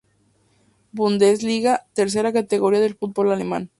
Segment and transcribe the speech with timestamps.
[0.93, 3.69] Bundesliga, tercera categoría del fútbol alemán.